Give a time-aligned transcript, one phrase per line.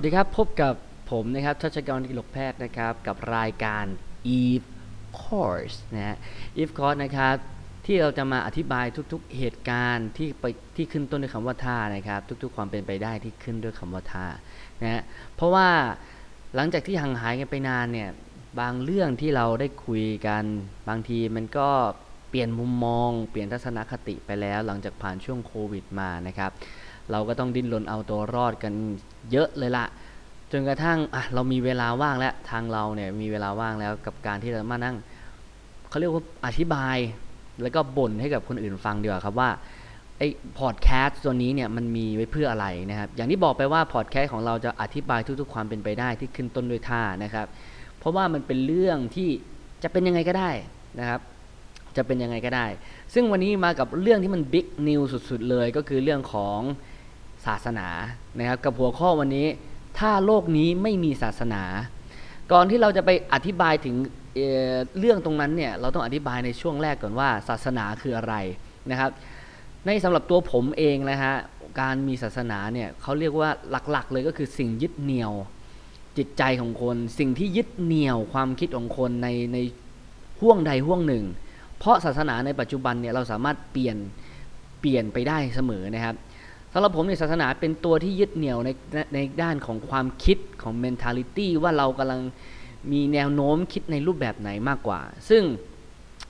[0.00, 0.74] วัสดีครับ พบกับ
[1.10, 3.84] ผมนะครับทัชกรกิลกแพทย์นะครับกับรายการ
[4.40, 4.68] Eve
[5.22, 6.16] Course นะฮะ
[6.58, 7.34] Eve Course นะครับ
[7.86, 10.44] ที่เราจะมาอธิบายทุกๆเหตุการณ์ที่ไป
[10.76, 14.26] ที่ขึ้นต้นด้วยคำว่าท่านะครับ ทุกๆ ความเป็นไปได้ที่ขึ้นด้วยคำว่าท่า
[14.82, 15.02] นะฮะ
[15.34, 15.68] เพราะว่า
[16.54, 18.10] หลังจากที่ห่างหายกันไปนานเนี่ย
[18.60, 20.44] บางเรื่องที่เราได้คุยกัน
[20.88, 21.68] บางทีมันก็
[22.28, 26.52] เปลี่ยนมุมมอง เปลี่ยนทัศนคติไปแล้ว หลังจากผ่านช่วงโควิดมานะครับ
[27.10, 28.72] เราก็ต้องดิ้นรนเอาตัวรอดกัน
[29.32, 29.86] เยอะเลยละ
[30.52, 34.96] จนกระทั่งอะเรามีเวลาว่างแล้วทางเราเนี่ยมีเวลาว่างแล้วกับการที่เรามานั่ง
[35.88, 36.96] เขาเรียกว่าอธิบาย
[37.62, 39.50] แล้วก็บ่นให้กับคนอื่นฟังดีกว่าครับว่า
[40.18, 40.28] ไอ้
[40.58, 47.46] พอดแคสต์ตัวนี้เนี่ยมันมีไว้เพื่ออะไรนะครับ อย่างที่บอกไปว่าพอดแคสต์ของเราจะอธิบายทุกๆความเป็นไปได้ที่ขึ้นต้นด้วยท่านะครับ
[47.98, 49.28] เพราะว่ามันเป็นเรื่องที่
[49.82, 50.50] จะเป็นยังไงก็ได้
[50.98, 51.20] นะครับ
[51.96, 52.66] จะเป็นยังไงก็ได้
[53.14, 56.60] ซึ่งวันนี้มากับเรื่องที่มันบิ๊กนิวสุดๆเลยก็คือเรื่องของ
[57.46, 57.88] ศาสนา
[58.38, 59.46] นะครับ กับหัวข้อวันนี้
[59.98, 61.62] ถ้าโลกนี้ไม่มีศาสนา
[62.52, 63.96] ก่อนที่เราจะไปอธิบายถึง
[64.34, 68.34] เเรื่องตรงนั้นเนี่ยเราต้องอธิบายในช่วงแรกก่อนว่าศาสนาคืออะไร
[68.90, 69.10] นะครับ
[69.84, 71.34] ในสำหรับตัวผมเองนะฮะ
[71.80, 73.50] การมีศาสนาเนี่ยเขาเรียกว่า
[73.90, 75.32] หลักๆ เลยก็คือสิ่งยึดเหนี่ยว
[76.18, 79.58] จิตใจของคน สิ่งที่ยึดเหนี่ยวความคิดของคนในใน
[80.40, 81.24] ห่วงใดห่วงหนึ่ง
[81.78, 83.96] เพราะศาสนาในปัจจุบันเนี่ยเราสามารถเปลี่ยน
[84.80, 86.14] เปลี่ยนไปได้เสมอนะครับ
[86.72, 88.70] สำหรับผมในศาสนาเป็นตัวที่ยึดเหนี่ยวใน
[89.14, 92.20] ในด้านของความคิดของ mentality ว่าเรากำลัง
[92.92, 95.42] มีแนวโน้มคิดในรูปแบบไหนมากกว่า ซึ่ง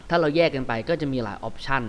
[0.08, 1.84] ถ้าเราแยกกันไปก็จะมีหลายออปชัน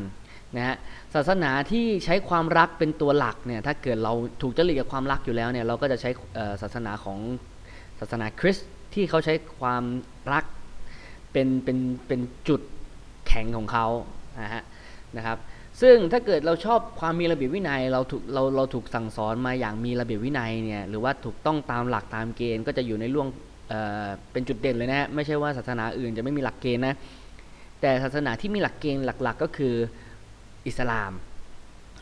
[0.56, 0.76] นะฮะ
[1.14, 6.10] ศาสนาที่ใช้ความรักเป็นตัวหลักเนี่ยถ้าเกิดเราถูกจริตกับความรักอยู่แล้วเนี่ยเราก็จะใช้
[6.62, 7.20] ศาสนาของ
[8.00, 9.84] ศาสนาคริสต์ที่เขาใช้ความ
[10.34, 10.46] รัก
[11.32, 12.62] เป็นเป็นเป็นจุด
[13.28, 13.88] แข็งของเขา
[14.42, 14.64] นะฮะ
[15.18, 15.38] นะครับ
[15.82, 23.28] ซึ่งถ้าเกิดเราชอบความมีระเบียบวินัยเราถูกเราเราถูกสั่งสอนมาอย่างมีระเบียบวินัยเนี่ยหรือว่าถูกต้องตามหลักตามเกณฑ์ ก็จะอยู่ในร่วง
[23.70, 26.96] เเป็นจุดเด่นเลยนะไม่ใช่ว่าศาสนาอื่นจะไม่มีหลักเกณฑ์นะ
[27.82, 29.74] แต่ศาสนาที่มีหลักเกณฑ์หลัก ๆ ก็คือ
[30.68, 31.12] อิสลาม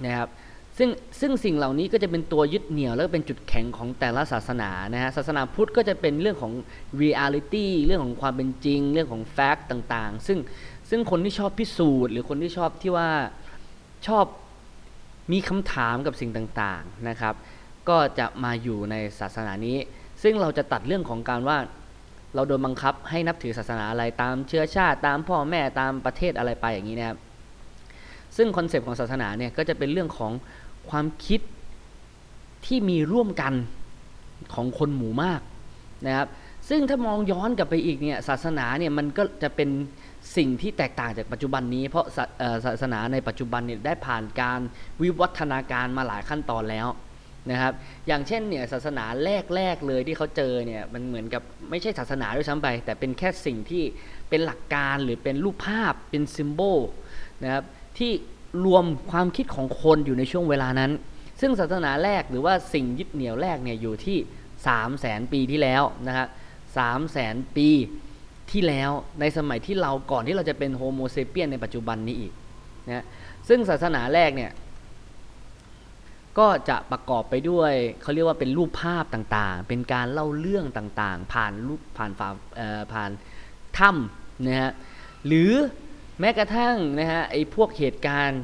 [0.05, 0.29] นะครับ
[0.77, 6.53] ซึ่งซึ่งสิ่งเหล่านี้ก็จะเป็นตัวยึดเหนี่ยวแล้วเป็นจุดแข็งของแต่ละศาสนานะฮะศาสนาพุทธก็จะเป็นเรื่องของ
[7.01, 10.39] reality เรื่องของความเป็นจริง เรื่องของ fact ต่างๆ ซึ่ง
[10.89, 13.09] ซึ่งคนที่ชอบพิสูจน์ หรือคนที่ชอบที่ว่า
[14.07, 14.25] ชอบ
[15.31, 17.33] มีคำถามกับสิ่งต่างๆนะครับ
[17.89, 19.77] ก็จะมาอยู่ในศาสนานี้
[20.23, 21.57] ซึ่งเราจะตัดเรื่องของการว่า
[22.35, 27.17] เราโดนบังคับให้นับถือศาสนาอะไรตามเชื้อชาติตามพ่อแม่ตามประเทศอะไรไปอย่างนี้นะครับ
[28.37, 30.31] ซึ่ง concept ของศาสนาเนี่ยก็จะเป็นเรื่องของ
[30.89, 31.41] ความคิด
[32.65, 33.53] ที่มีร่วมกัน
[34.53, 35.41] ของคนหมู่มาก
[36.07, 36.27] นะครับ
[36.69, 39.69] ซึ่งถ้ามองย้อนกลับไปอีกเนี่ยศาสนาเนี่ยมันก็จะเป็น
[40.37, 42.05] สิ่งที่แตกต่างจากปัจจุบันนี้ เพราะ
[42.65, 44.59] ศาสนาในปัจจุบันเนี่ยได้ผ่านการ
[45.01, 46.87] วิวัฒนาการมาหลายขั้นตอนแล้ว
[47.51, 47.73] นะครับ
[48.07, 49.05] อย่างเช่นเนี่ยศาสนา
[49.55, 53.83] แรกๆเลยที่เขาเจอเนี่ยมันเหมือนกับไม่ใช่ศาสนาด้วยซ้ำไป แต่เป็นแค่สิ่งที่
[54.29, 56.79] เป็นหลักการหรือเป็นรูปภาพเป็น symbol
[57.43, 57.63] นะครับ
[57.97, 58.11] ที่
[58.65, 60.91] รวมความคิดของคนอยู่ในช่วงเวลานั้น
[61.41, 66.27] ซึ่งศาสนาแรกหรือว่าสิ่งยึดเหนี่ยวแรกเนี่ยอยู่ที่ 3 0 0แสนปีที่แล้วนะครับ
[66.77, 67.69] สามแสนปี
[68.53, 72.33] ที่แล้วในสมัยที่เราก่อนที่เราจะเป็น Homo sapiens ในปัจจุบันนี้อีก
[72.87, 73.05] นะ
[73.47, 74.51] ซึ่งศาสนาแรกเนี่ย
[76.39, 82.29] ก็จะประกอบไปด้วยเขาเรียกว่าเป็นรูปภาพต่างๆ เป็นการเล่าเรื่องต่างๆ ผ่านรูปผ่านฝา
[82.93, 83.11] ผ่าน
[83.77, 84.71] ถ้ำนะฮะ
[85.27, 85.51] หรือ
[86.19, 88.41] แม้กระทั่งนะฮะไอ้พวกเหตุการณ์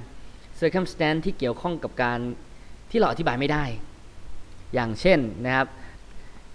[0.60, 2.20] circumstance ที่เกี่ยวข้องกับการ
[2.90, 3.66] ที่เราอธิบายไม่ได้
[4.74, 5.68] อย่างเช่นนะครับ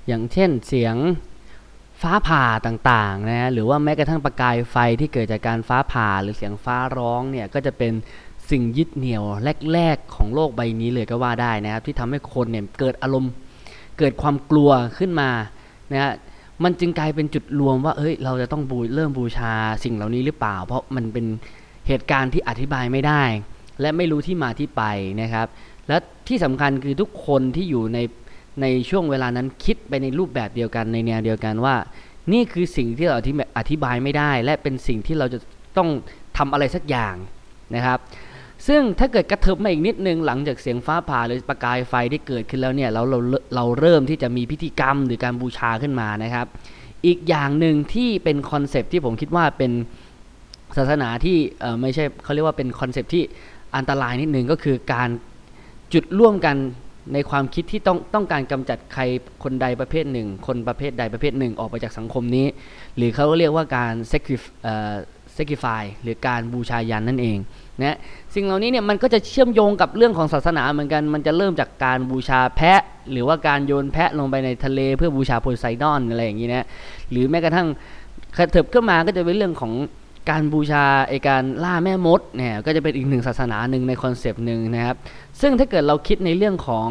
[0.09, 0.97] อย่างเช่นเสียง
[2.03, 7.93] ฟ้าผ่าต่างๆนะหรือว่าแม้กระทั่งประกายไฟที่เกิดจากการฟ้าผ่าหรือเสียงฟ้าร้องเนี่ยก็จะเป็น
[8.51, 9.25] สิ่งยึดเหนี่ยว
[9.73, 13.33] แรกๆของโลกใบนี้เลยก็ว่าได้นะครับ ที่ทำให้คนเนี่ยเกิดอารมณ์
[13.99, 15.31] เกิดความกลัวขึ้นมา
[15.93, 16.13] นะฮะ
[16.65, 19.53] มันจึงกลายเป็นจุดรวมว่าเอ้ยเราจะต้องบูเริ่มบูชา
[19.85, 21.27] สิ่งเหล่านี้หรือเปล่า เพราะมันเป็น
[21.89, 23.23] เหตุการณ์ที่อธิบายไม่ได้
[23.81, 24.83] และไม่รู้ที่มาที่ไป
[25.21, 25.47] นะครับ
[25.89, 25.97] และ
[26.29, 27.99] ที่สำคัญคือทุกคนที่อยู่ใน
[28.63, 31.77] ในช่วงเวลานั้นคิดไปในรูปแบบเดียวกันในแนวเดียวกันว่า
[32.33, 33.15] นี่คือสิ่งที่เรา
[33.59, 35.39] อธิบายไม่ได้ และเป็นสิ่งที่เราจะ
[35.77, 35.89] ต้อง
[36.37, 37.15] ทำอะไรสักอย่าง
[37.77, 37.99] นะครับ
[38.69, 43.19] ซึ่งถ้าเกิดกระเถิบมาอีกนิดนึงหลังจากเสียงฟ้าผ่าหรือประกายไฟที่เกิดขึ้นแล้วเนี่ยเราเรา
[43.55, 46.47] เราเริ่มที่จะมีพิธีกรรมหรือการบูชาขึ้นมานะครับ
[47.07, 49.73] อีกอย่างหนึ่งที่เป็นคอนเซปที่ผมคิดว่าเป็น
[50.77, 51.37] ศาสนาที่
[51.81, 53.23] ไม่ใช่เขาเรียกว่าเป็นคอนเซปที่
[53.77, 55.09] อันตรายนิดนึงก็คือการ
[55.93, 56.57] จุดร่วมกัน
[57.15, 59.03] ในความคิดที่ต้องต้องการกำจัดใคร
[59.45, 62.47] คนใดประเภทหนึ่ง คนประเภทใดประเภทหนึ่งออกไปจากสังคมนี้
[62.97, 63.95] หรือเขาเรียกว่าการ
[65.37, 67.39] sacrifice หรือการบูชายันนั่นเอง
[67.83, 67.97] นะ
[68.35, 72.81] สิ่งเหล่านี้เนี่ยมันก็จะเชื่อมโยงกับเรื่องของศาสนาเหมือนกัน มันจะเริ่มจากการบูชาแพะ
[73.13, 76.67] หรือว่าการโยนแพะลงไปในทะเลเพื่อบูชาโพไซดอนอะไรอย่างนี้นะ
[77.11, 77.69] หรือแม้กระทั่ง
[78.39, 79.73] กระเถิบขึ้นมาก็จะเป็นเรื่องของ
[80.29, 84.97] การบูชาไอการล่าแม่มดเนี่ยก็จะเป็นอีกหนึ่งศาสนาหนึ่งใน concept หนึ่งนะครับ
[85.41, 86.89] ซึ่งถ้าเกิดเราคิดในเรื่องของ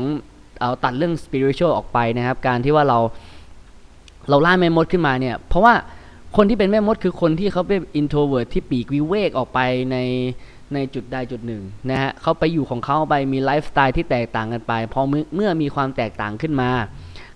[0.59, 2.99] เอาตัดเรื่องสปิริต u a l ออกไปนะครับ การที่ว่าเรา
[4.29, 5.73] เราล่าแม่มดขึ้นมาเนี่ย เพราะว่า
[6.35, 9.59] คนที่เป็นแม่มดคือคนที่เขาเป็น introvert ที่ปลีกวิเวกออกไป
[9.91, 9.97] ใน
[10.73, 15.01] ในจุดใดจุดหนึ่งนะฮะเขาไปอยู่ของเขาไปมีไลฟ์สไตล์ที่แตกต่างกันไปพอ
[15.35, 16.69] เมื่อมีความแตกต่างขึ้นมา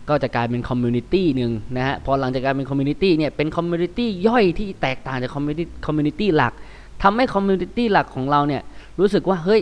[0.09, 6.53] ก็จะกลายเป็น community หนึ่งนะฮะพอหลังจากการเป็น community เนี่ยเป็น community ย่อยที่แตกต่างจาก community community หลัก
[7.03, 8.61] ทำให้ community หลักของเราเนี่ย
[8.99, 9.61] รู้สึกว่าเฮ้ย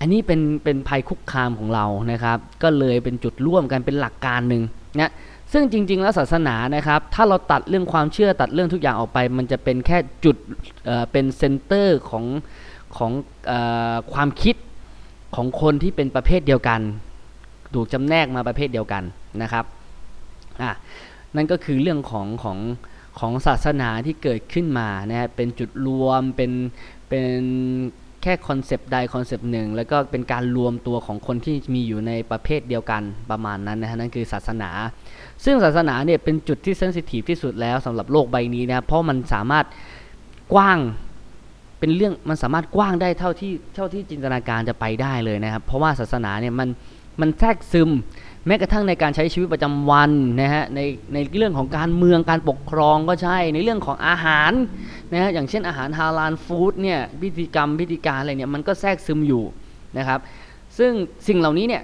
[0.00, 4.62] อันนี้เป็นเป็นภัยคุกคามของเรานะครับ ก็เลยเป็นจุดร่วมกันเป็นหลักการหนึ่ง
[5.00, 5.12] นะ
[5.52, 10.36] ซึ่งจริง ๆ แล้วศาสนานะครับ ถ้าเราตัดเรื่องความเชื่อตัดเรื่องทุกอย่างออกไป มันจะเป็นแค่จุด
[10.84, 12.24] เป็น center ของ
[12.96, 13.12] ของ
[13.50, 13.52] อ
[14.12, 14.56] ความคิด
[15.36, 16.80] ของคนที่เป็นประเภทเดียวกัน
[17.74, 19.02] ถูกจำแนกมาประเภทเดียวกัน
[19.42, 19.64] นะครับ
[20.62, 20.72] อะ
[21.36, 22.58] นั่นก็คือเรื่องของของ
[23.18, 26.50] ของศาสนาที่เกิดขึ้นมานะฮะเป็นจุดรวมเป็น
[27.08, 27.28] เป็น
[28.22, 34.70] แค่ concept ใด concept หนึ่ง แล้วก็เป็นการรวมตัวของคนที่มีอยู่ในประเภทเดียวกันประมาณนั้นนะฮะนั่นคือศาสนา
[35.44, 39.66] ซึ่งศาสนาเนี่ยเป็นจุดที่เซนซิทีฟที่สุดแล้วสำหรับโลกใบนี้นะเพราะมันสามารถ
[40.54, 40.78] กว้าง
[41.78, 46.68] เป็นเรื่องมันสามารถกว้างได้เท่าที่เท่าที่จินตนาการจะไปได้เลยนะครับ เพราะว่าศาสนาเนี่ยมัน
[47.20, 47.90] มันแทรกซึม
[48.46, 50.10] แม้กระทั่งในการใช้ชีวิตประจำวัน
[50.40, 50.80] นะฮะใน
[51.14, 54.52] ในเรื่องของการเมืองการปกครองก็ใช่ในเรื่องของอาหาร
[55.12, 59.44] นะฮะอย่างเช่นอาหารฮาลาลฟู้ดเนี่ยพิธีกรรมพิธีการอะไรเนี่ยมันก็แทรกซึมอยู่
[59.98, 60.20] นะครับ
[60.78, 60.92] ซึ่ง
[61.28, 61.82] สิ่งเหล่านี้เนี่ย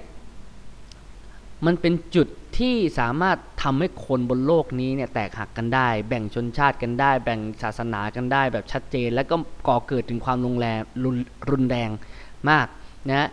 [1.65, 2.27] มันเป็นจุด
[2.57, 9.35] ที่สามารถทำให้คนบนโลกนี้เนี่ยแตกหักกันได้ แบ่งชนชาติกันได้ แบ่งศาสนากันได้แบบชัดเจน แล้วก็
[9.67, 10.79] ก่อเกิดถึงความรุนแรง
[11.51, 11.89] รุนแรง
[12.49, 12.67] มาก
[13.09, 13.29] นะ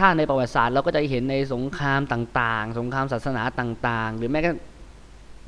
[0.00, 4.60] ถ้าในประวัติศาสตร์เราก็จะเห็นในสงครามต่างๆ สงครามศาสนาต่าง ๆ หรือแม้กระทั่ง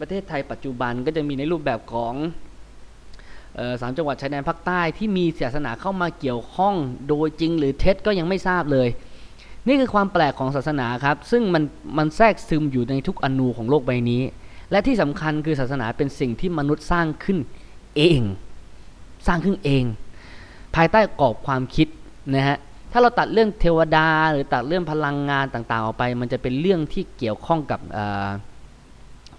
[0.00, 2.14] ประเทศไทยปัจจุบันก็จะมีในรูปแบบของ
[3.80, 6.74] สามจังหวัดชายแดนภาคใต้ที่มีศาสนาเข้ามาเกี่ยวข้อง
[7.08, 8.88] โดยจริงหรือเท็จก็ยังไม่ทราบเลย
[9.66, 11.64] นี่คือความแปลกของศาสนาครับ ซึ่งมัน
[11.98, 14.22] มันแทรกซึมอยู่ในทุกอนูของโลกใบนี้
[14.70, 17.38] และที่สำคัญคือศาสนาเป็นสิ่งที่มนุษย์สร้างขึ้น
[17.96, 18.20] เอง
[19.26, 19.84] สร้างขึ้นเอง
[20.74, 21.88] ภายใต้กรอบความคิด
[22.34, 22.58] นะฮะ
[22.92, 27.80] ถ้าเราตัดเรื่องเทวดาหรือตัดเรื่องพลังงานต่างๆออกไป มันจะเป็นเรื่องที่เกี่ยวข้องกับ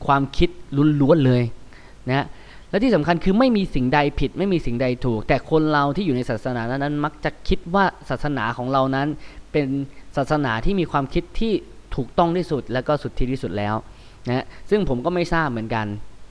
[0.05, 0.49] ความคิด
[1.01, 1.43] ล้วนๆเลย
[2.09, 2.25] นะฮะ
[2.69, 9.07] และที่สำคัญคือไม่มีสิ่งใดผิด ไม่มีสิ่งใดถูก แต่คนเราที่อยู่ในศาสนานั้นมักจะคิดว่าศาสนาของเรานั้น
[9.51, 9.67] เป็น
[10.17, 11.53] ศาสนาที่มีความคิดที่
[11.95, 13.75] ถูกต้องที่สุด และก็สุดที่ที่สุดแล้ว
[14.27, 15.87] นะซึ่งผมก็ไม่ทราบเหมือนกัน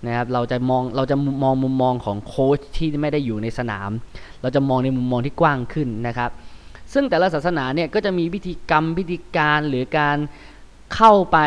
[0.06, 3.90] นะครับเราจะมองเราจะมองมุมมองของโค้ชที่ไม่ได้อยู่ในสนาม
[4.42, 6.30] เราจะมองในมุมมองที่กว้างขึ้นนะครับ
[6.94, 10.19] ซึ่งแต่ละศาสนาเนี่ยก็จะมีพิธีกรรมพิธีการหรือการ
[10.94, 11.39] เข้าไป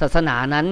[0.00, 0.66] ศาสนานั้น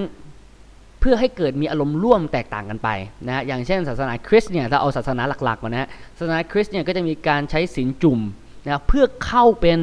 [1.00, 2.88] เพื่อให้เกิดมีอารมณ์ร่วมแตกต่างกันไป
[3.26, 5.88] นะฮะอย่างเช่น ศาสนาคริสต์เนี่ยถ้าเอาศาสนาหลักๆก่อนนะฮะ
[6.18, 8.20] ศาสนาคริสต์เนี่ยก็จะมีการใช้ศีลจุ่ม
[8.64, 9.78] นะเพื่อเข้าเป็น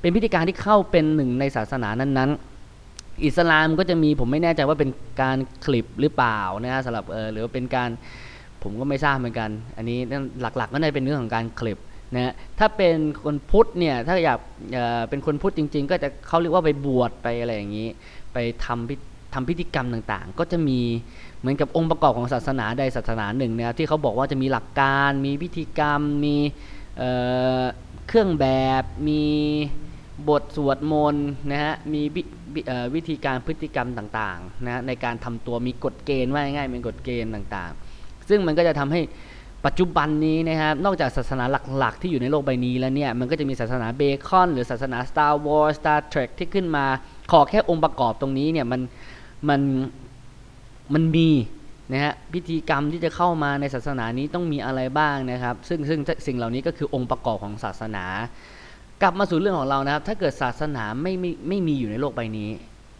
[0.00, 4.90] เป็นพิธีการที่เข้าเป็นหนึ่งในศาสนานั้นๆอิสลามก็จะมีผมไม่แน่ใจว่าเป็น
[5.22, 7.90] การคลิปหรือเปล่านะฮะสำหรับเออหรือว่าเป็นการ
[8.62, 9.98] ผมก็ไม่ทราบเหมือนกัน อันนี้
[10.40, 11.78] หลักๆก็ในเป็นเรื่องของการคลิป
[12.14, 14.38] นะถ้าเป็นคนพุทธเนี่ยถ้าอยาก
[14.72, 17.88] เเป็นคนพุทธจริง ๆ ก็จะเขาเรียกว่าไปบวชไปอะไรอย่างนี้
[18.32, 18.94] ไปทำพิ
[19.34, 20.80] ทำพิธีกรรมต่างๆ ก็จะมี
[21.40, 26.36] เหมือนกับองค์ประกอบของศาสนาใดศาสนาหนึ่งนะครับที่เขาบอกว่าจะมีหลักการมีพิธีกรรม มี
[28.08, 28.46] เครื่องแบ
[28.82, 29.22] บมี
[30.28, 32.02] บทสวดมนต์นะฮะมี
[32.94, 39.00] วิธีการพฤติกรรมต่างๆนะในการทำตัวมีกฎเกณฑ์ว่าง่ายๆเป็นกฎเกณฑ์ต่างๆ ซึ่งมันก็จะทำให้
[39.66, 41.44] ปัจจุบันนี้นะครับนอกจากศาสนา
[41.78, 46.84] หลักๆ ที่อยู่ในโลกใบนี้แล้วเนี่ยมันก็จะมีศาสนาเบคอน หรือศาสนา Star Wars Star Trek ที่ขึ้นมา
[47.32, 48.80] ขอแค่องค์ประกอบตรงนี้เนี่ยมัน
[49.48, 49.60] มัน
[50.94, 51.28] มันมี
[51.92, 58.04] นะฮะพิธีกรรมที่จะเข้ามาในศาสนานี้ต้องมีอะไรบ้างนะครับ ซึ่งซึ่งสิ่งเหล่านี้ก็คือองค์ประกอบของศาสนา
[59.02, 62.50] กลับมาสู่เรื่องของเรานะครับ ถ้าเกิดศาสนาไม่ไม่ไม่มีอยู่ในโลกใบนี้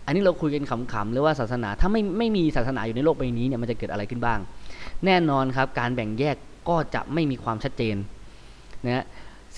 [0.07, 4.39] อันนี้เราคุยกันขำๆเลยว่าศาสนาถ้าไม่ไม่มีศาสนาอยู่ในโลกใบนี้เนี่ยมันจะเกิดอะไรขึ้นบ้าง
[5.07, 6.37] แน่นอนครับการแบ่งแยก
[6.69, 7.97] ก็จะไม่มีความชัดเจน
[8.87, 9.05] นะ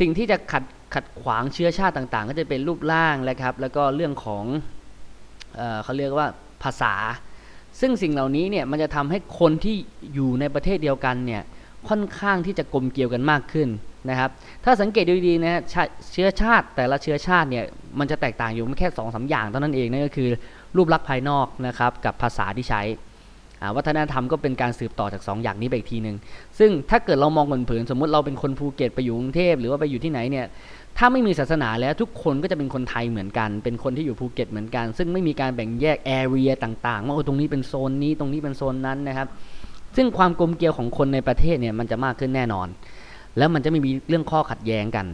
[0.00, 4.44] สิ่งที่จะขัดขัดขวางเชื้อชาติต่างๆ ก็จะเป็นรูปร่างแล้วครับ แล้วก็เรื่องของ
[5.56, 6.28] เออเขาเรียกว่า
[6.62, 6.94] ภาษา
[7.80, 9.76] ซึ่งสิ่งเหล่านี้เนี่ยมันจะทำให้คนที่
[10.14, 11.42] อยู่ในประเทศเดียวกันเนี่ย
[11.88, 13.68] ค่อนข้างที่จะกลมเกี่ยวกันมากขึ้น
[14.10, 14.30] นะครับ
[14.64, 15.62] ถ้าสังเกตดูดีๆนะ
[16.12, 17.64] เชื้อชาติแต่ละเชื้อชาติเนี่ย
[17.98, 20.30] มันจะแตกต่างอยู่แค่สองสาอย่างเท่านั้นเองนั่นก็คือ
[20.76, 22.82] รูปลักษณ์ภายนอกนะครับกับภาษาที่ใช้
[23.76, 26.16] วัฒนธรรมก็เป็นการสืบต่อจาก 2 อย่างนี้ไปอีกทีหนึ่ง
[26.58, 30.46] ซึ่งถ้าเกิดเรามองเผินๆสมมติเราเป็นคนภูเก็ตไปอยู่กรุงเทพหรือว่าไปอยู่ที่ไหนเนี่ย
[30.98, 39.28] ถ้าไม่มีศาสนาแล้วทุกคนก็จะเป็นคนไทยเหมือนกัน เป็นคนที่อยู่ภูเก็ตเหมือนกัน ซึ่งไม่มีการแบ่งแยก area ต่างๆ ว่าโอ้ตรงนี้เป็นโซนนี้ตรงนี้เป็นโซนนั้นนะครับ
[39.96, 42.68] ซึ่งความกลมเกลียวของคนในประเทศเนี่ยมันจะมากขึ้นแน่นอน
[43.38, 45.06] แล้วมันจะไม่มีเรื่องข้อขัดแย้งกัน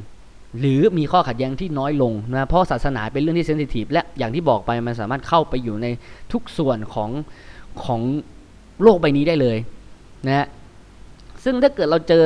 [0.60, 5.86] หรือมีข้อขัดแย้งที่น้อยลงนะเพราะศาสนาเป็นเรื่องที่ sensitive และอย่างที่บอกไปมันสามารถเข้าไปอยู่ใน
[6.32, 7.10] ทุกส่วนของ
[7.84, 8.00] ของ
[8.82, 9.56] โลกใบนี้ได้เลย
[10.26, 10.46] นะฮะ
[11.44, 12.24] ซึ่งถ้าเกิดเราเจอ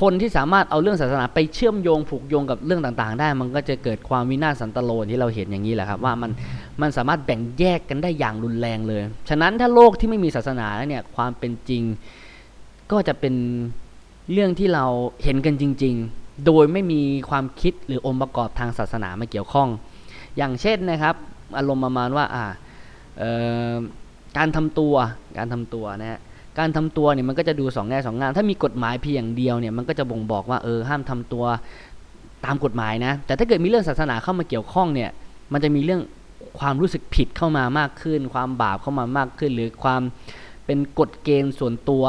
[0.00, 6.30] คนที่สามารถเอาเรื่องศาสนาไปเชื่อมโยงผูกโยงกับเรื่องต่างๆ ได้ มันก็จะเกิดความวินาศสันตโลที่เราเห็นอย่างนี้แหละครับว่ามัน
[6.80, 11.82] มันสามารถแบ่งแยกกันได้อย่างรุนแรงเลย ฉะนั้นถ้าโลกที่ไม่มีศาสนาแล้วเนี่ยความเป็นจริง
[12.92, 13.34] ก็จะเป็น
[14.32, 14.84] เรื่องที่เรา
[15.24, 17.00] เห็นกันจริง ๆ โดยไม่มี
[17.30, 19.68] ความคิดหรือองค์ประกอบทางศาสนามาเกี่ยวข้อง
[20.36, 21.14] อย่างเช่นนะครับ
[21.56, 22.44] อารมณ์ประมาณว่าอ่า
[24.36, 24.94] การทำตัว
[25.38, 26.20] การทำตัวนะฮะ
[26.58, 31.44] การทำตัวเนี่ยมันก็จะดูสองแง่สองงานถ้ามีกฎหมายเพียงอย่างเดียวเนี่ยมันก็จะบ่งบอกว่าเออห้ามทำตัว
[32.46, 35.10] ตามกฎหมายนะ แต่ถ้าเกิดมีเรื่องศาสนาเข้ามาเกี่ยวข้องเนี่ย
[35.52, 36.00] มันจะมีเรื่อง
[36.60, 40.02] ความรู้สึกผิดเข้ามามากขึ้น ความบาปเข้ามามากขึ้น หรือความ
[40.66, 42.04] เป็นกฎเกณฑ์ส่วนตัว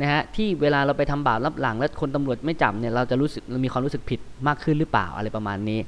[0.00, 5.80] นะฮะที่เวลาเราไปทำบาปรับหลังแล้วคนตำรวจไม่จับเนี่ยเราจะรู้สึกรามีความรู้สึกผิดมากขึ้นหรือเปล่าอะไรประมาณนี้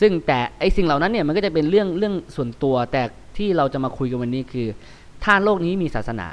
[0.00, 3.02] ซึ่งแต่ไอสิ่งเหล่านั้นเนี่ยมันก็จะเป็นเรื่องเรื่องส่วนตัว แต่
[3.36, 4.66] ที่เราจะมาคุยกันวันนี้คือ
[5.24, 6.28] ถ้าโลกนี้มีศาสนา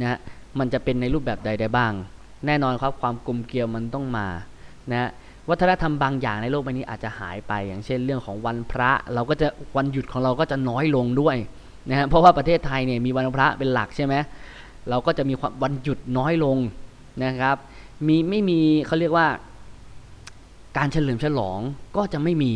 [0.00, 0.18] นะ
[0.58, 1.92] มันจะเป็นในรูปแบบใดได้บ้าง
[2.46, 4.26] แน่นอนครับความกลมเกลียวมันต้องมา
[4.92, 5.10] นะ
[5.48, 11.36] วัฒนธรรมบางอย่างในโลกใบนี้อาจจะหายไป อย่างเช่นเรื่องของวันพระ เราก็จะวันหยุดของเราก็จะน้อยลงด้วย
[11.90, 14.14] นะฮะเพราะว่าประเทศไทยเนี่ยมีวันพระเป็นหลักใช่ไหม
[14.90, 16.56] เราก็จะมีวันหยุดน้อยลง
[17.24, 17.56] นะครับ
[18.06, 19.26] มีไม่มีเขาเรียกว่า
[20.78, 21.58] การเฉลิมฉลอง
[21.96, 22.52] ก็จะไม่มี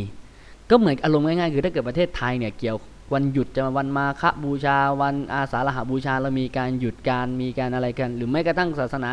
[0.71, 2.77] ก็เหมือนอารมณ์ง่ายๆ คือถ้าเกิดประเทศไทยเนี่ยเกี่ยว
[3.15, 9.11] วันหยุดจะวันมาฆบูชา วันอาสาฬหบูชาเรามีการหยุดการมีการอะไรกัน หรือไม่กระทั่งศาสนา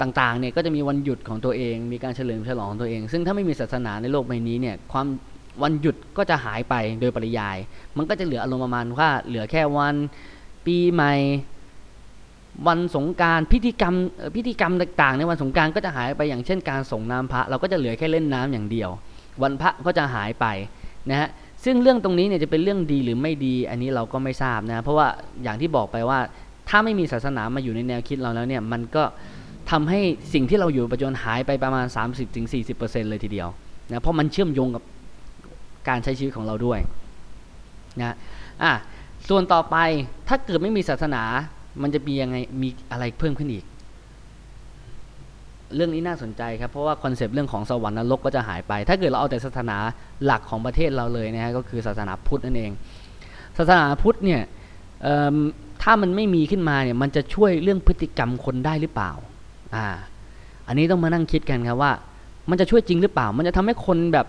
[0.00, 5.06] ต่างๆเนี่ยก็จะมีวันหยุดของตัวเอง มีการเฉลิมฉลองตัวเอง ซึ่งถ้าไม่มีศาสนาในโลกใบนี้เนี่ยความ
[5.62, 7.56] วันหยุดก็จะหายไปโดยปริยาย
[7.96, 9.94] มันก็จะเหลืออารมณ์ประมาณว่าเหลือแค่วัน
[10.66, 11.14] ปีใหม่
[12.66, 13.94] วันสงการพิธีกรรม
[14.36, 18.90] พิธีกรรมต่างๆ ในวันสงการก็จะหายไปอย่างเช่น การส่งน้ำพระเราก็จะเหลือแค่เล่นน้ำอย่างเดียว
[19.42, 20.46] วันพระก็จะหายไป
[21.10, 21.28] นะฮะ
[21.64, 25.06] ซึ่งเรื่องตรงนี้เนี่ยจะเป็นเรื่องดีหรือไม่ดี อันนี้เราก็ไม่ทราบนะเพราะว่า
[25.42, 26.18] อย่างที่บอกไปว่า
[26.68, 29.04] ถ้าไม่มีศาสนามาอยู่ในแนวคิดเราแล้วเนี่ยมันก็
[29.70, 30.00] ทำให้
[30.32, 31.86] สิ่งที่เราอยู่ปัจจุบันหายไปประมาณ
[32.48, 33.48] 30-40%เลยทีเดียว
[33.90, 34.82] นะเพราะมันเชื่อมโยงกับ
[35.88, 36.78] การใช้ชีวิตของเราด้วย
[38.00, 38.14] นะ
[38.62, 38.72] อะ
[39.28, 39.76] ส่วนต่อไป
[40.28, 41.22] ถ้าเกิดไม่มีศาสนา
[41.82, 43.64] มันจะมียังไงมีอะไรเพิ่มขึ้นอีก
[45.74, 49.76] เรื่องนี้น่าสนใจครับเพราะว่าคอนเซปต์เรื่องของสวรรค์นรกก็จะหายไป ถ้าเกิดเราเอาแต่ศาสนา
[50.24, 52.70] หลักของประเทศเราเลยนะฮะก็คือศาสนาพุทธนั่นเอง
[53.56, 54.42] ศาสนาพุทธเนี่ย
[55.82, 59.12] ถ้ามันไม่มีขึ้นมาเนี่ยมันจะช่วยเรื่องพฤติกรรมคนได้หรือเปล่า
[59.76, 59.86] อ่า
[60.66, 61.92] อันนี้ต้องมานั่งคิดกันครับว่า
[62.50, 64.26] มันจะช่วยจริงหรือเปล่า มันจะทำให้คนแบบ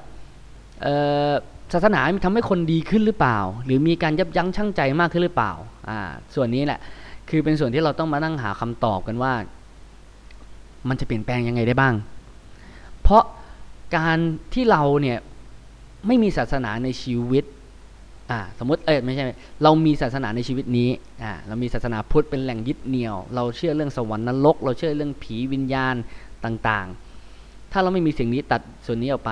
[1.74, 5.54] ศาสนาทำให้คนดีขึ้นหรือเปล่า หรือมีการยับยั้งชั่งใจมากขึ้นหรือเปล่า
[5.90, 6.00] อ่า
[6.36, 6.80] ส่วนนี้แหละ
[7.30, 9.34] คือเป็นส่วนที่เราต้องมานั่งหาคำตอบกันว่า
[10.90, 11.96] มันจะเปลี่ยนแปลงยังไงได้บ้าง
[13.02, 13.24] เพราะ
[13.98, 14.18] การ
[14.54, 15.18] ที่เราเนี่ย
[16.08, 17.44] ไม่มีศาสนาในชีวิต
[18.32, 19.24] อ่าสมมติเออไม่ใช่
[19.64, 20.90] เรามีศาสนาในชีวิตนี้
[21.24, 25.96] อ่าเรามีศาสนาพุทธเป็นแหล่งยึดเหนี่ยว เราเชื่อเรื่องสวรรค์นรก เราเชื่อเรื่องผีวิญญาณ
[26.46, 29.32] ต่างๆ ถ้าเราไม่มีสิ่งนี้ตัดส่วนนี้ออกไป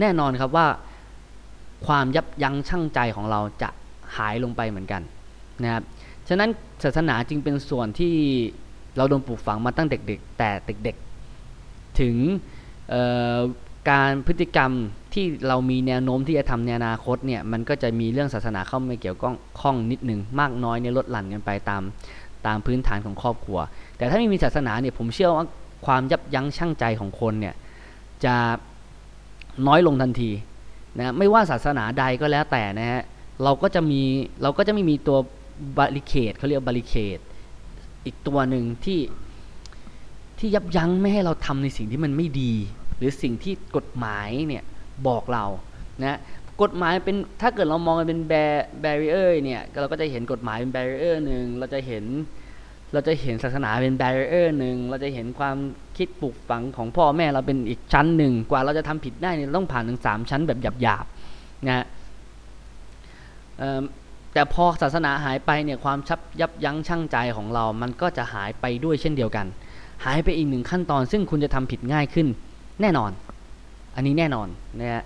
[0.00, 0.66] แน่นอนครับว่า
[1.86, 3.68] ความยับยั้งชั่งใจของเราจะ
[4.16, 5.02] หายลงไปเหมือนกัน
[5.62, 5.82] นะครับ
[6.28, 6.50] ฉะนั้น
[6.84, 8.14] ศาสนาจึงเป็นส่วนที่
[8.96, 12.16] เราโดนปลูกฝังมาตั้งเด็กๆ แต่เด็กๆ ถึง
[13.90, 14.70] การพฤติกรรม
[15.14, 19.18] ที่เรามีแนวโน้มที่จะทำในอนาคตเนี่ยมันก็จะมีเรื่องศาสนาเข้ามาเกี่ยว
[19.60, 21.82] ข้องนิดหนึ่งมากน้อยในลดหลั่นกันไปตาม
[22.46, 23.58] ตามพื้นฐานของครอบครัว
[23.96, 25.44] แต่ถ้าไม่มีศาสนาเนี่ยผมเชื่อว่า
[25.86, 27.54] ความยับยั้งชั่งใจของคนเนี่ย
[28.24, 28.34] จะ
[29.66, 30.30] น้อยลงทันที
[30.98, 33.02] นะไม่ว่าศาสนาใดก็แล้วแต่นะฮะ
[33.42, 34.02] เราก็จะมี
[34.42, 35.18] เราก็จะไม่มีตัว
[35.78, 37.18] บาริเคดเขาเรียกบาริเคด
[38.04, 39.00] อีกตัวหนึ่งที่
[40.38, 42.52] ที่ยับยั้งไม่ให้เราทำในสิ่งที่มันไม่ดี
[42.96, 44.64] หรือสิ่งที่กฎหมายเนี่ย
[45.06, 45.44] บอกเรา
[46.04, 46.18] นะ
[46.62, 48.34] กฎหมายเป็นถ้าเกิดเรามองมันเป็นแบ
[48.80, 52.04] barrier เนี่ยเราก็จะเห็นกฎหมายเป็น barrier หนึ่งเราจะเห็น
[52.92, 55.56] เราจะเห็นศาสนาเป็น barrier หนึ่งเราจะเห็นความ
[55.96, 61.84] คิดปลูกฝังของพ่อแม่เราเป็นอีกชั้นหนึ่งกว่าเราจะทำผิดได้เนี่ยต้องผ่านถึงสามชั้นแบบหยาบๆนะ
[64.36, 69.46] แต่พอศาสนาหายไปเนี่ยความชับยับยั้งชั่งใจของเรา มันก็จะหายไปด้วยเช่นเดียวกัน
[70.04, 72.26] หายไปอีกหนึ่งขั้นตอน ซึ่งคุณจะทำผิดง่ายขึ้น
[72.80, 73.10] แน่นอน
[73.96, 74.48] อันนี้แน่นอน
[74.80, 75.04] นะฮะ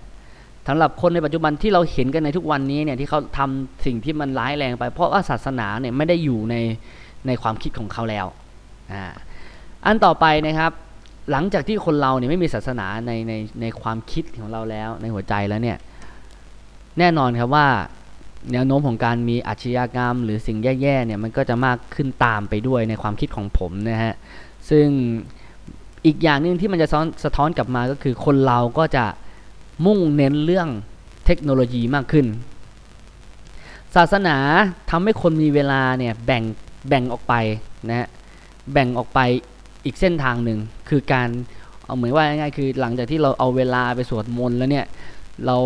[0.67, 6.55] สำหรับคนในปัจจุบันที่เราเห็นกันในทุกวันนี้เนี่ยที่เขาทำสิ่งที่มันร้ายแรงไป เพราะว่าศาสนาเนี่ยไม่ได้อยู่ใน
[7.27, 8.25] ในความคิดของเขาแล้ว
[8.93, 9.03] อ่า
[9.85, 10.71] อันต่อไปนะครับ
[11.31, 15.77] หลังจากที่คนเราเนี่ยไม่มีศาสนาในในในความคิดของเราแล้ว ในหัวใจแล้วเนี่ย
[16.99, 17.67] แน่นอนครับว่า
[18.51, 24.13] แนวโน้มของการมีอาชญากรรม หรือสิ่งแย่ๆเนี่ยมันก็จะมากขึ้นตามไปด้วยในความคิดของผมนะฮะ
[24.69, 24.87] ซึ่ง
[26.05, 26.87] อีกอย่างหนึ่งที่มันจะ
[27.23, 29.05] สะท้อนกลับมาก็คือคนเราก็จะ
[29.85, 30.67] มุ่งเน้นเรื่อง
[31.25, 32.25] เทคโนโลยีมากขึ้น
[33.95, 34.37] ศาสนา
[34.89, 36.43] ทำให้คนมีเวลาเนี่ยแบ่ง
[36.87, 37.33] แบ่งออกไป
[37.89, 38.07] นะฮะ
[38.73, 39.19] แบ่งออกไป
[39.85, 41.29] อีกเส้นทางหนึ่งคือการ
[41.85, 44.85] เอาเหมือนว่าง่ายๆคือหลังจากที่เราเอาเวลาไปสวดมนต์แล้วเนี่ย
[45.45, 45.57] เรา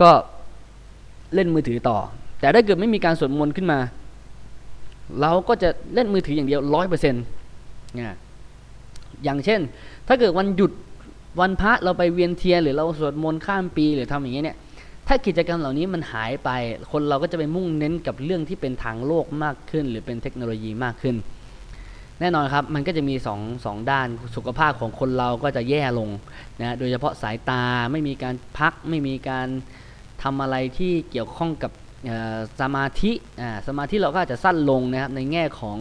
[0.00, 0.10] ก็
[1.34, 1.98] เล่นมือถือต่อ
[2.40, 3.78] แต่ถ้าเกิดไม่มีการสวดมนต์ขึ้นมา
[5.20, 7.24] เราก็จะเล่นมือถืออย่างเดียวร้อยเปอร์เซ็นต์
[7.98, 8.16] นี่ย
[9.24, 9.60] อย่างเช่น
[10.08, 10.72] ถ้าเกิดวันหยุด
[11.40, 14.58] วันพระเราไปเวียนเทียนหรือเราสวดมนต์ข้ามปีหรือทำอย่างเงี้ยเนี่ย
[15.08, 16.50] ถ้ากิจกรรมเหล่านี้มันหายไป
[16.92, 21.16] คนเราก็จะไปมุ่งเน้นกับเรื่องที่เป็นทางโลกมากขึ้น หรือเป็นเทคโนโลยีมากขึ้น
[22.20, 26.08] แน่นอนครับ มันก็จะมี2อสองด้านสุขภาพของคนเราก็จะแย่ลง
[26.60, 27.62] นะโดยเฉพาะสายตา
[27.92, 29.48] ไม่มีการพักไม่มีการ
[30.22, 31.72] ทำอะไรที่เกี่ยวข้องกับ
[32.60, 33.12] สมาธิ
[33.68, 35.78] สมาธิเราก็อาจจะสั้นลงนะครับในแง่ของ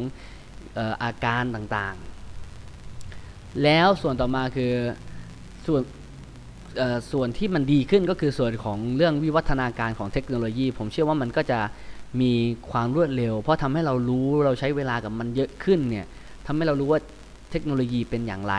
[1.03, 4.73] อาการต่างๆ แล้วส่วนต่อมาคือ
[5.65, 5.81] ส่วน
[7.11, 11.59] ส่วนที่มันดีขึ้นก็คือส่วนของเรื่องวิวัฒนาการของเทคโนโลยี ผมเชื่อว่ามันก็จะ
[12.21, 12.31] มี
[12.71, 16.05] ความรวดเร็ว เพราะทำให้เรารู้เราใช้เวลากับมันเยอะขึ้นเนี่ย
[16.45, 17.01] ทำให้เรารู้ว่า
[17.51, 18.55] เทคโนโลยีเป็นอย่างไร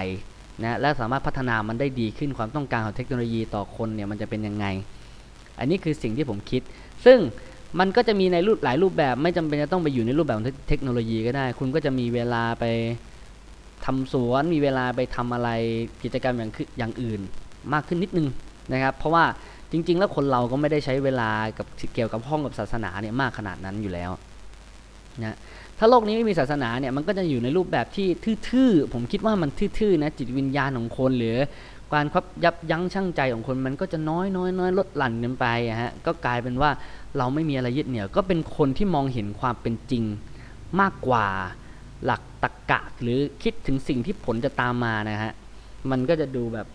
[0.62, 4.66] นะและสามารถพัฒนามันได้ดีขึ้นความต้องการของเทคโนโลยีต่อคนเนี่ยมันจะเป็นยังไง
[5.58, 6.62] อันนี้คือสิ่งที่ผมคิด
[7.04, 7.18] ซึ่ง
[7.80, 12.64] มันก็จะมีในรูปหลายรูปแบบ ไม่จำเป็นจะต้องไปอยู่ในรูปแบบของเทคโนโลยีก็ได้ คุณก็จะมีเวลาไป
[13.84, 15.50] ทำสวนมีเวลาไปทำอะไร
[16.02, 17.20] กิจกรรมอย่างอย่างอื่น
[17.72, 18.28] มากขึ้นนิดนึง
[18.72, 19.24] นะครับ เพราะว่า
[19.72, 24.10] จริง ๆ แล้วคนเราก็ไม่ได้ใช้เวลากับเกี่ยวกับห้องกับศาสนาเนี่ยมากขนาดนั้นอยู่แล้ว
[25.22, 25.36] นะ
[25.78, 28.08] ถ้าโลกนี้ไม่มีศาสนาเนี่ยมันก็จะอยู่ในรูปแบบที่
[28.48, 31.36] ทื่อๆผมคิดว่ามันทื่อๆนะจิตวิญญาณของคนหรือ
[31.92, 35.46] การคับยับยั้งชั่งใจของคนมันก็จะน้อยน้อยน้อยลดหลั่นกันไป
[35.82, 36.70] ฮะก็กลายเป็นว่า
[37.18, 40.04] เราไม่มีอะไรยึดเหนี่ยวก็เป็นคนที่มองเห็นความเป็นจริง
[40.80, 41.26] มากกว่า
[42.04, 45.32] หลักตรรกะหรือคิดถึงสิ่งที่ผลจะตามมานะฮะ
[45.90, 46.66] มันก็จะดูแบบ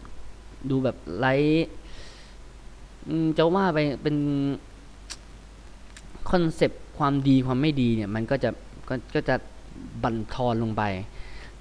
[0.69, 1.33] ดูแบบไร้
[3.37, 4.17] จะว่าไปเป็น
[6.29, 8.49] concept ความดีความไม่ดีเนี่ยมันก็จะ
[8.89, 9.35] กก็จะ
[10.03, 10.83] บั่นทอนลงไป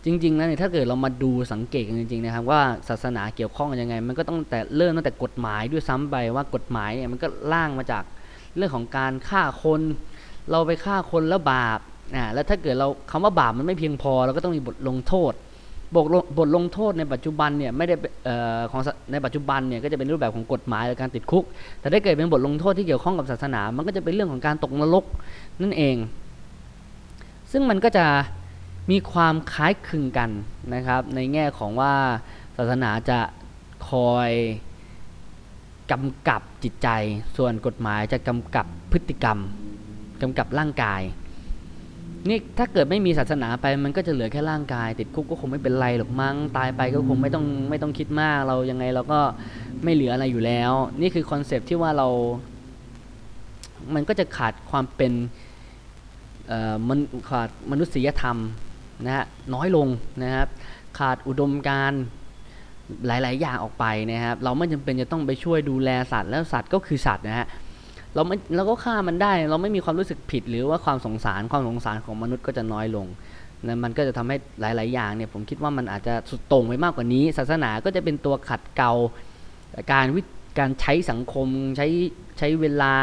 [0.07, 8.05] จริงๆแล้วเนี่ยถ้าเกิดเรามาดูสังเกตกันจริงๆนะครับว่าศาสนาเกี่ยวข้องกันยังไง มันก็ต้องแต่เริ่มตั้งแต่กฎหมายด้วยซ้ำไปว่ากฎหมายเนี่ยมันก็ล่างมาจาก
[8.57, 9.81] เรื่องของการฆ่าคน
[10.51, 11.79] เราไปฆ่าคนแล้วบาป
[12.14, 15.33] อ่าแล้วถ้าเกิดเราคำว่าบาปมันไม่เพียงพอเราก็ต้องมีบทลงโทษ
[15.95, 16.05] บท
[16.38, 17.95] บทลงโทษในปัจจุบันเนี่ยไม่ได้
[18.71, 21.45] ของในปัจจุบันเนี่ยก็จะเป็นรูปแบบของกฎหมายและการติดคุก
[21.81, 25.05] แต่ถ้าเกิดเป็นบทลงโทษที่เกี่ยวข้องกับศาสนา มันก็จะเป็นเรื่องของการตกนรก
[25.62, 25.97] นั่นเอง
[27.53, 28.07] ซึ่งมันก็จะ
[28.90, 30.31] มีความคล้ายคลึงกัน
[30.75, 31.94] นะครับ ในแง่ของว่า
[32.57, 33.18] ศาสนาจะ
[33.88, 34.31] คอย
[35.92, 36.88] กำกับจิตใจ
[37.37, 39.38] ส่วนกฎหมายจะกำกับพฤติกรรม
[40.22, 41.03] กำกับร่างกาย
[42.29, 49.20] นี่ถ้าเกิดไม่มีศาสนาไปมันก็จะเหลือแค่ร่างกาย ติดคุกก็คงไม่เป็นไรหรอกมั้งตายไปก็คงไม่ต้องไม่ต้องคิดมากเรายังไงเราก็
[49.85, 52.09] ไม่เหลืออะไรอยู่แล้ว นี่คือคอนเซปที่ว่าเรา
[53.94, 55.12] มันก็จะขาดความเป็น
[56.88, 58.37] มันขาดมนุษยธรรม
[59.04, 59.88] นะฮะน้อยลง
[60.22, 60.48] นะครับ
[60.98, 61.92] ขาดอุดมการ
[63.06, 67.46] หลาย ๆ อย่างออกไปนะครับเราไม่จำเป็นจะต้องไปช่วยดูแลสัตว์แล้วสัตว์ก็คือสัตว์นะฮะ
[68.14, 73.06] เราไม่เราก็ฆ่ามันได้ เราไม่มีความรู้สึกผิดหรือว่าความสงสารความสงสารของมนุษย์ก็จะน้อยลง
[73.66, 78.92] นะมันก็จะทำให้หลาย ๆ อย่างเนี่ยผมคิดว่ามันอาจจะสุดโต่งไปมากกว่านี้ ศาสนาก็จะเป็นตัวขัดเกลา
[79.92, 80.20] การวิ
[80.59, 81.87] การใช้สังคมใช้
[82.38, 82.96] ใช้เวลา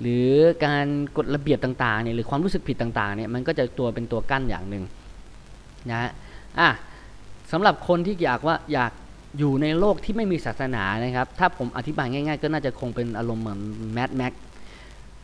[0.00, 0.28] หรือ
[0.64, 0.86] การ
[1.16, 4.84] กฎระเบียบต่าง ๆ เนี่ยหรือความรู้สึกผิดต่าง ๆ เนี่ยมันก็จะตัวเป็นตัวกั้นอย่างหนึ่ง
[5.92, 6.10] นะ
[6.60, 6.68] อะ
[7.52, 8.92] สำหรับคนที่อยากว่าอยาก
[9.38, 13.60] อยู่ในโลกที่ไม่มีศาสนานะครับ ถ้าผมอธิบายง่าย ๆ ก็น่าจะคงเป็นอารมณ์เหมือน
[13.92, 14.32] แมดแม็ก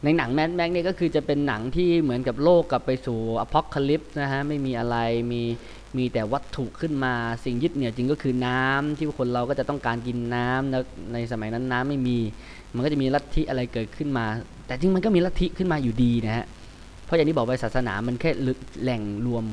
[0.04, 4.96] ในหนังแมดแม็กนี่ก็คือจะเป็นหนังที่เหมือนกับโลกกลับไปสู่อพอลคลิปนะฮะไม่มีอะไร
[5.32, 5.42] มี
[5.98, 12.18] มีแต่วัตถุขึ้นมาสิ่งยึดเหนี่ยวจริงก็คือน้ำที่คนเราก็จะต้องการกินน้ำแล้วในสมัยนั้นน้ำไม่มี
[12.74, 14.26] มันก็จะมีลัทธิอะไรเกิดขึ้นมา
[14.66, 16.44] แต่จริงมันก็มีลัทธิขึ้นมาอยู่ดีนะฮะ
[17.04, 18.30] เพราะอย่างที่บอกไปศาสนามันแค่
[18.82, 19.44] แหล่งรวม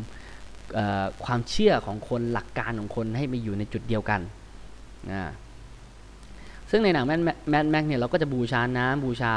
[1.26, 4.22] ความเชื่อของคนหลักการของคนให้ไปอยู่ในจุดเดียวกัน
[5.12, 5.22] นะ
[6.70, 7.22] ซึ่งในหนังแมน
[7.72, 9.34] แม็กเนี่ยเราก็จะบูชาน้ำบูชา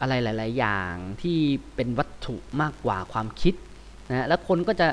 [0.00, 1.38] อะไรหลาย ๆ อย่างที่
[1.74, 3.54] เป็นวัตถุมากกว่าความคิด
[4.10, 4.88] นะแล้วคนก็จะ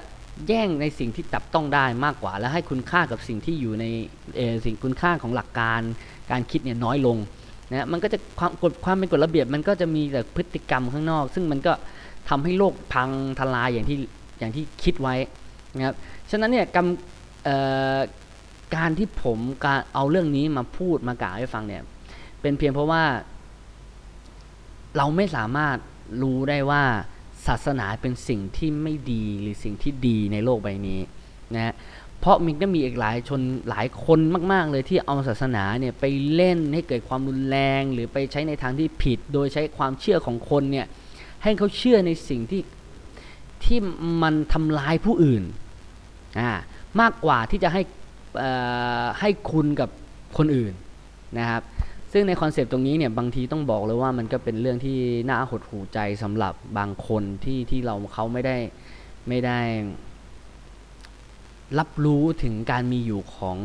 [0.48, 3.86] แย่งในสิ่งที่จับต้องได้มากกว่า แล้วให้คุณค่ากับสิ่งที่อยู่ใน
[4.66, 5.82] สิ่งคุณค่าของหลักการ
[6.32, 7.18] การคิดเนี่ยน้อยลง
[7.72, 11.74] นะมันก็จะความกฎความเป็นกฎระเบียบมันก็จะมีแต่พฤติกรรมข้างนอก ซึ่งมันก็
[12.30, 13.98] ทำให้โลกพังทลายอย่างที่
[14.40, 15.16] อย่างที่คิดไว้
[15.76, 15.96] นะครับ
[16.30, 16.66] ฉะนั้นเนี่ย
[18.76, 21.84] การที่ผมการเอาเรื่องนี้มาพูดมากล่าวให้ฟังเนี่ย
[22.42, 23.04] เป็นเพียงเพราะว่า
[24.98, 25.78] เราไม่สามารถ
[26.22, 26.84] รู้ได้ว่า
[27.48, 31.00] ศาสนาเป็นสิ่งที่ไม่ดีหรือสิ่งที่ดีในโลกใบนี้
[31.56, 31.74] นะฮะ
[32.20, 34.20] เพราะมันก็มีอีกหลายชนหลายคน
[34.54, 40.88] มาก ๆ เลยที่เอาศาสนาเนี่ยไปเล่นให้เกิดความรุนแรง หรือไปใช้ในทางที่ผิด โดยใช้ความเชื่อของคนเนี่ย
[41.44, 42.62] ให้เขาเชื่อในสิ่งที่
[43.64, 43.80] ที่
[44.24, 45.44] มันทำลายผู้อื่น
[47.02, 47.82] มากกว่าที่จะให้
[49.20, 49.90] ให้คุณกับ
[50.38, 50.74] คนอื่น
[51.40, 51.64] นะครับ
[52.12, 54.98] ซึ่งใน concept ตรงนี้เนี่ยบางทีต้องบอกเลยว่ามันก็เป็นเรื่องที่
[55.30, 58.58] น่าหดหู่ใจสำหรับบางคนที่ที่เราเขาไม่ได้
[59.28, 59.60] ไม่ได้
[61.80, 63.58] รับรู้ถึงการมีอยู่ของ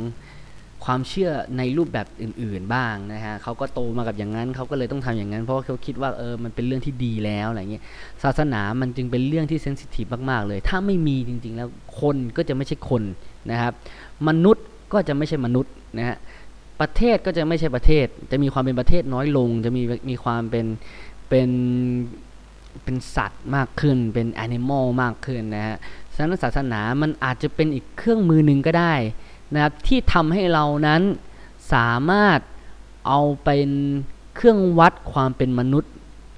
[0.84, 7.82] ความเชื่อในรูปแบบอื่น ๆบ้างนะฮะเขาก็โตมากับอย่างนั้นเขาก็เลยต้องทำอย่างนั้น เพราะเขาคิดว่าเออมันเป็นเรื่องที่ดีแล้วอะไรเงี้ย
[8.22, 11.68] ศาสนามันจึงเป็นเรื่องที่ sensitive มาก ๆ เลย ถ้าไม่มีจริง ๆ แล้ว
[12.00, 13.02] คนก็จะไม่ใช่คน
[13.50, 13.72] นะครับ
[14.28, 16.16] มนุษย์ก็จะไม่ใช่มนุษย์นะฮะ
[16.80, 20.66] ประเทศก็จะไม่ใช่ประเทศ จะมีความเป็นประเทศน้อยลง จะมีมีความเป็น
[21.28, 21.48] เป็น
[22.84, 25.76] เป็นสัตว์มากขึ้น เป็นแอนิมอลมากขึ้นนะฮะ
[26.14, 28.94] ฉะนั้นศาสนามันอาจจะเป็นอีกเครื่องมือหนึ่งก็ได้
[29.54, 31.02] นะครับที่ทำให้เรานั้น
[31.72, 32.38] สามารถ
[33.06, 33.70] เอาเป็น
[34.36, 35.92] เครื่องวัดความเป็นมนุษย์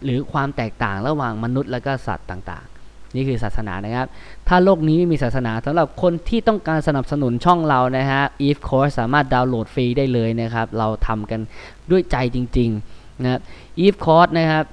[0.04, 4.08] หรือความแตกต่างระหว่างมนุษย์และก็สัตว์ต่างๆ นี่คือศาสนานะครับ
[4.48, 11.40] ถ้าโลกนี้ไม่มีศาสนาสำหรับคนที่ต้องการสนับสนุนช่องเรานะฮะ Eve Course สามารถดาวน์โหลดฟรีได้เลยนะครับ เราทำกัน
[11.90, 13.40] ด้วยใจจริงๆนะครับ
[13.84, 14.64] Eve Course นะครับ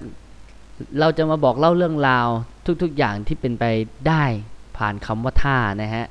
[1.00, 2.28] เราจะมาบอกเล่าเรื่องราว
[2.84, 3.64] ทุกๆอย่างที่เป็นไป
[4.08, 4.24] ได้
[4.78, 6.06] ผ่านคำว่าท่านะฮะ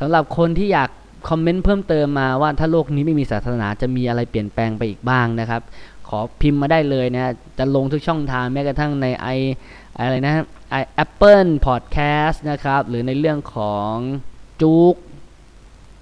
[0.00, 0.90] สำหรับคนที่อยาก
[1.28, 5.62] คอมเมนต์เพิ่มเติมมาว่าถ้าโลกนี้ไม่มีศาสนาจะมีอะไรเปลี่ยนแปลงไปอีกบ้างนะครับ
[6.08, 9.28] ขอพิมพ์มาได้เลยนะจะลงทุกช่องทางแม้กระทั่งในไอ
[9.96, 10.34] อะไรนะ
[10.70, 13.94] ไอ Apple Podcast นะครับ หรือในเรื่องของ
[14.62, 14.94] จุก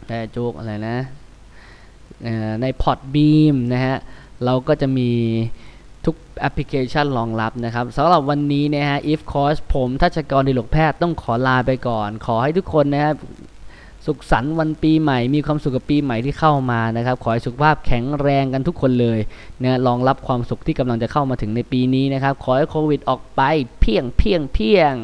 [0.06, 0.98] แต่จุกอะไรนะ
[2.62, 3.96] ใน Podbean นะฮะ
[4.44, 5.10] เราก็จะมี
[6.04, 13.14] ทุกแอปพลิเคชันรองรับนะครับสำหรับวันนี้นะฮะ of course ผมทัชกรดิลกแพทย์ต้องขอลาไปก่อน ขอให้ทุกคนนะครับ
[14.06, 19.18] สุขสันต์วันปีใหม่ มีความสุขกับปีใหม่ที่เข้ามานะครับ ขอให้สุขภาพแข็งแรงกันทุกคนเลย
[19.60, 23.42] เนี่ยรองรับความสุขที่กำลังจะเข้ามาถึงในปีนี้นะครับ ขอให้โควิดออกไป
[23.80, 24.94] เพียงเพียงเพียง